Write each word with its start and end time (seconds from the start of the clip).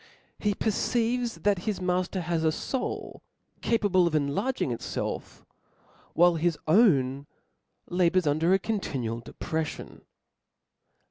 He 0.39 0.55
perceives 0.55 1.35
that 1.43 1.59
his 1.69 1.79
mafter 1.79 2.21
has 2.21 2.43
a 2.43 2.51
foul, 2.51 3.21
capable 3.61 4.07
of 4.07 4.15
enlarging 4.15 4.71
itfelf; 4.71 5.43
while, 6.15 6.37
his 6.37 6.57
own' 6.67 7.27
labours 7.87 8.25
under 8.25 8.51
a 8.51 8.57
continual 8.57 9.21
depreflion. 9.21 10.01